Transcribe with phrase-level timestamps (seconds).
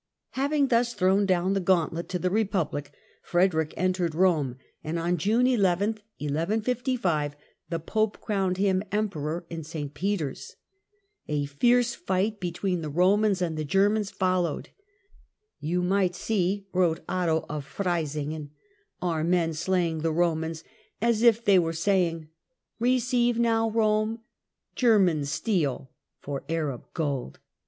[0.31, 5.45] Having thus thrown down the gauntlet to the Republic, Frederick entered Rome, and on June
[5.45, 7.35] 18, Frederick 1155,
[7.69, 10.55] the Popc crowucd him Emperor in St Peter's.
[11.27, 14.75] A Emperort ^^^^^ fight between the Romans and the Germans 1155 ^^' followed."
[15.71, 18.49] Yon might see," wrote Otto of Freisingen,
[19.03, 20.63] "our men slaying the Romans,
[20.99, 22.27] as if they were saying:
[22.79, 24.21] 'Receive now, Rome,
[24.75, 27.37] German steel for Arab gold.